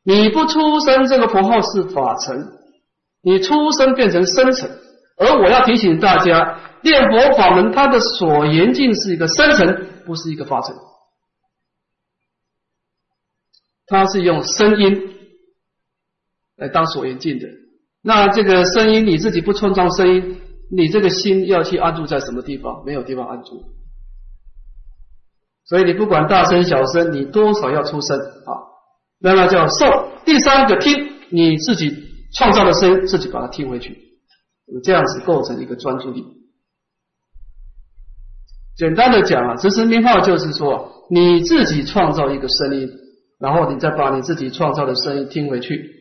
[0.06, 2.38] 你不出声，这个佛号是法尘；
[3.22, 4.70] 你出声变成声尘。
[5.18, 10.76] 而我要提醒大家，念佛法门它的所言境是一个声尘，不是一个法尘。
[13.88, 15.18] 它是用声音
[16.56, 17.48] 来当所言境的。
[18.04, 20.40] 那这个声音你自己不创造声音，
[20.72, 22.84] 你这个心要去安住在什么地方？
[22.86, 23.64] 没有地方安住。
[25.66, 28.52] 所以你不管大声小声，你多少要出声啊。
[29.20, 30.12] 那么叫受。
[30.24, 31.92] 第三个听，你自己
[32.36, 33.98] 创造的声音，自己把它听回去，
[34.84, 36.24] 这样子构成一个专注力。
[38.78, 42.90] 简单的讲啊，执持名号就是说，你自己创造一个声音，
[43.40, 45.92] 然后你再把你自己创造的声音听回去。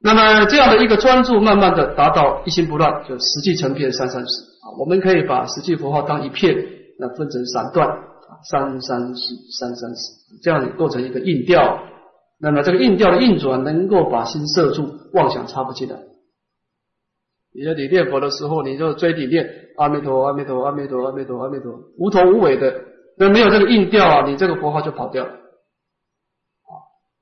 [0.00, 4.74] 那么这样的一个专注，慢慢的达到一心不乱，就实际成片三三十啊。
[4.78, 6.56] 我们可以把实际佛号当一片。
[6.98, 11.80] 那分成三段啊，三三四三三四，这样构成一个印调。
[12.38, 15.96] 那么这个印调的运转，能够把心摄住，妄想插不进来。
[17.54, 22.84] 你说你念佛的时候，你就追底念阿弥陀阿弥陀阿弥陀阿弥陀阿弥陀，无头无尾的，
[23.18, 26.72] 那没有这个印调啊，你这个佛号就跑掉了啊。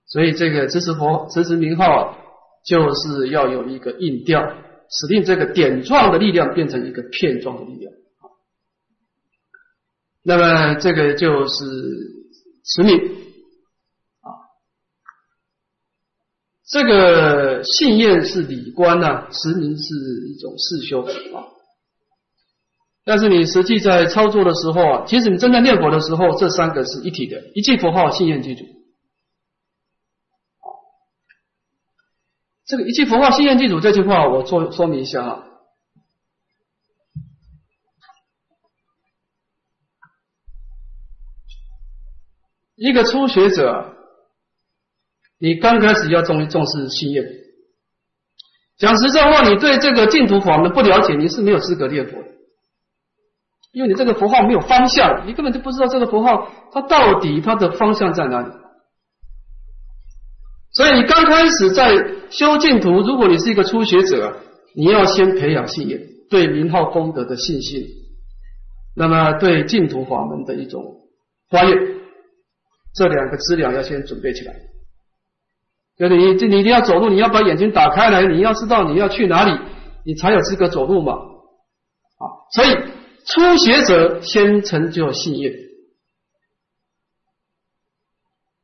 [0.07, 2.17] 所以这个支持佛支持名号，啊
[2.65, 4.41] 就是要有一个印调，
[4.89, 7.93] 使令这个点状的力量变成一个片状的力量。
[10.23, 11.65] 那么这个就是
[12.63, 12.99] 持名
[14.21, 14.29] 啊，
[16.71, 19.95] 这个信愿是理观呢，实名是
[20.29, 21.45] 一种事修啊。
[23.05, 28.65] 但是你实际在操作的时候啊，其实你正在念佛的时候，这三个是一体的，一句佛号信愿记住。
[32.67, 35.45] 这个一句佛号信愿记住这句话，我做说明一下啊。
[42.77, 44.00] 一个初学者，
[45.41, 47.25] 你刚开始要重重视心愿。
[48.79, 52.29] 讲实在话，你对这个净土法门不了解，你是没有资格念佛的，
[53.73, 58.53] 因为你这个佛号没有方向，你根本就不知道这个佛号它到底它的方向在哪里。
[60.73, 61.95] 所以你刚开始在
[62.31, 64.37] 修净土，如果你是一个初学者，
[64.75, 67.83] 你要先培养信念，对名号功德的信心，
[68.95, 70.83] 那么对净土法门的一种
[71.51, 72.01] 发愿。
[72.95, 74.55] 这两个资料要先准备起来。
[76.01, 79.61] 就你这你一定要走路，你要把眼睛打开来，你要知道你要去哪里，
[80.07, 81.13] 你才有资格走路嘛。
[81.13, 82.25] 啊，
[82.55, 82.69] 所以
[83.27, 85.53] 初学者先成就信业，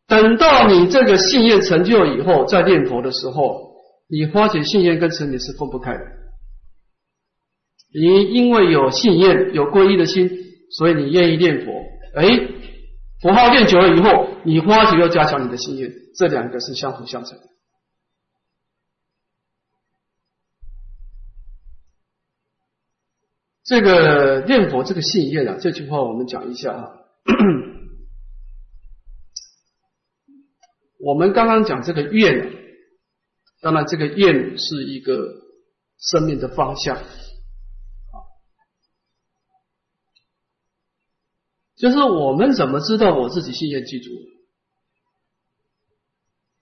[0.08, 3.72] 等到你这个信业成就以后，再念佛的时候，
[4.08, 6.00] 你发觉信业跟成你是分不开的。
[7.92, 10.30] 你因为有信业、有皈依的心，
[10.70, 11.72] 所以你愿意念佛。
[12.14, 12.48] 哎。
[13.26, 17.36] 佛号念久了以后，你发觉要加强你的信愿，这两个是相辅相成。
[23.64, 26.92] 这个念佛这个信愿啊，这句话我们讲一下啊。
[31.04, 32.52] 我们刚刚讲这个愿，
[33.60, 35.16] 当然这个愿是一个
[35.98, 36.96] 生命的方向。
[41.76, 44.10] 就是我们怎么知道我自己信愿记住？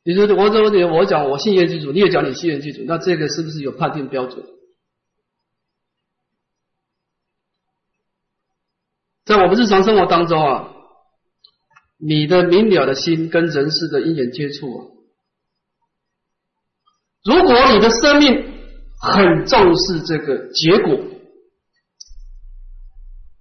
[0.02, 4.44] 你说我怎么我讲我信愿记住，你也讲你信愿记住，那这个是不是有判定标准？
[9.24, 10.74] 在我们日常生活当中啊，
[11.96, 14.84] 你的明了的心跟人世的因缘接触啊，
[17.24, 18.52] 如果你的生命
[19.00, 21.13] 很重视这个结果。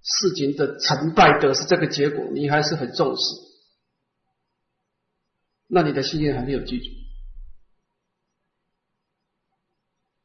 [0.04, 3.24] 事情的成败得失这个结果，你还是很重视，
[5.70, 6.86] 那你的心愿还没有记住。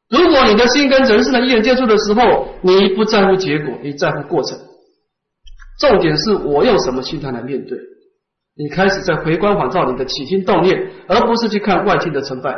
[0.09, 4.59] 如果你的心跟人世的因缘接触的时候，你不在乎结果，你在乎过程。
[5.79, 7.77] 重点是我用什么心态来面对？
[8.55, 12.53] 你开始在回光返照你的起心动念，而不是去看外境的成败，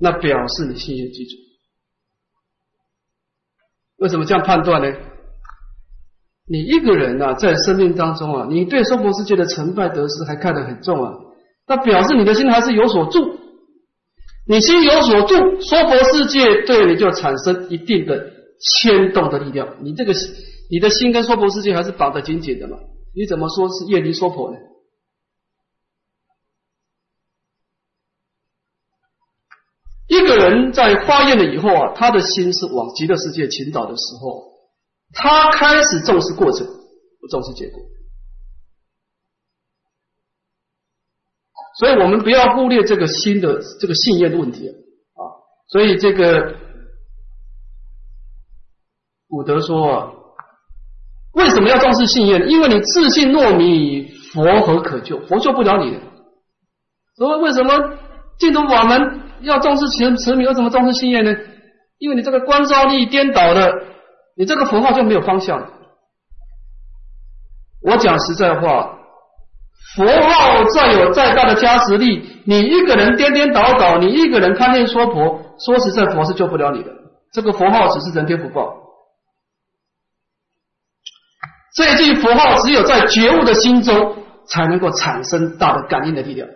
[0.00, 1.36] 那表示你心愿记住。
[3.96, 4.96] 为什么这样判断呢？
[6.48, 11.12] 你一个人呐，在生命当中啊，你对娑婆世界的成败得失还看得很重啊，
[11.66, 13.38] 那表示你的心还是有所住。
[14.48, 18.30] 你心有所住，娑婆世界对你就产生一定的
[18.60, 19.68] 牵动的力量。
[19.82, 20.12] 你这个
[20.70, 22.78] 你的心跟娑婆世界还是绑得紧紧的嘛？
[23.12, 24.58] 你怎么说是业离娑婆呢？
[30.06, 34.55] 一个人在发愿了以后啊，他的心是往极乐世界倾倒的时候，
[35.12, 37.80] 他开始重视过程，不重视结果。
[41.78, 45.20] 所以我们不要忽略这个新的这个信念的问题啊。
[45.68, 46.56] 所以这个
[49.28, 50.36] 古德说，
[51.34, 52.48] 为什么要重视信念？
[52.48, 55.20] 因为你自信糯米，佛何可救？
[55.26, 56.00] 佛救不了你。
[57.16, 57.98] 所以为什么
[58.38, 60.46] 净土法门要重视持持名？
[60.46, 61.34] 为什么重视信念呢？
[61.98, 63.72] 因为你这个观照力颠倒了，
[64.36, 65.72] 你这个佛号就没有方向。
[67.82, 68.92] 我讲实在话。
[69.94, 76.90] 佛号再有再大的加持力，你一个人颠颠倒倒，你一个人贪恋娑婆，说实在，佛是救不了你的。
[77.32, 78.76] 这个佛号只是人天福报，
[81.74, 86.48] 这句佛号只有在觉悟的心中才能够产生大的感应的力量。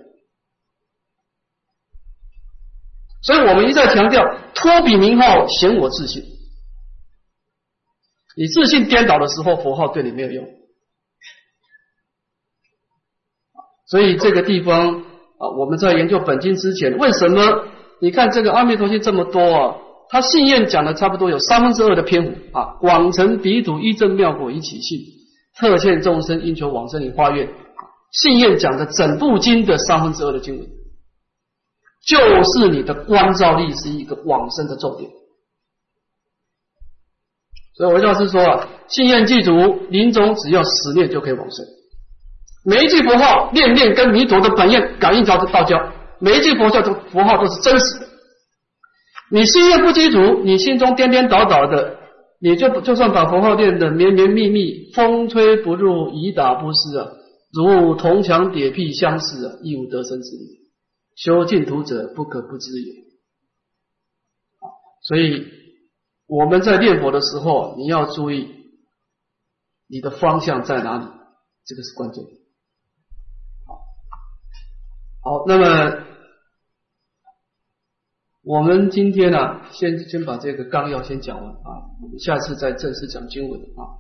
[3.22, 4.22] 所以我们一再强调，
[4.54, 6.22] 托比名号显我自信。
[8.36, 10.46] 你自信颠倒的时候，佛号对你没有用。
[13.88, 15.00] 所以这个地方
[15.38, 17.64] 啊，我们在研究本经之前，为什么
[18.00, 19.76] 你看这个阿弥陀经这么多啊？
[20.08, 24.98] 他信愿讲的差不多有三分之二的篇幅啊，广成彼土一正妙果一起信，
[25.56, 27.48] 特现众生应求往生以化愿。
[28.12, 30.68] 信愿讲的整部经的三分之二的经文，
[32.04, 35.08] 就是你的观照力是一个往生的重点。
[37.74, 39.52] 所以我教师说啊，信愿记住，
[39.88, 41.64] 临终只要十念就可以往生。
[42.64, 48.06] 每一句佛号念念跟弥陀的本愿感应着道交，每一句佛教的佛号都是真实的。
[49.30, 51.96] 你心念不基础，你心中颠颠倒倒的，
[52.40, 57.06] 你就就算把佛号念的绵绵密密，风吹不入，雨打不湿啊，
[57.52, 60.60] 如铜墙铁壁相似啊，亦无得生之理。
[61.16, 62.92] 修净土者不可不知也。
[65.02, 65.46] 所以
[66.30, 68.54] 我们在念佛的时候，你要注意
[69.88, 71.04] 你的方向在哪里，
[71.64, 72.24] 这个是关键。
[75.24, 76.04] 好，那么
[78.44, 83.98] 我们今天呢，先先把这个纲要先讲完啊，我们下次再正式讲经文啊。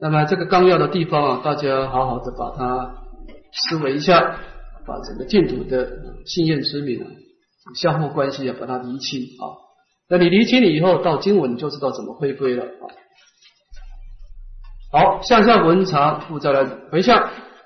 [0.00, 3.04] 那么这个纲要的地方啊，大家好好的把它
[3.52, 4.40] 思维一下，
[4.84, 5.88] 把整个净土的
[6.26, 7.06] 信愿之名啊，
[7.76, 9.69] 相互关系啊，把它理清啊。
[10.10, 12.84] 那你理清了以后，到经文就知道怎么回归了啊。
[14.92, 17.30] 好，向下文长复再来回向。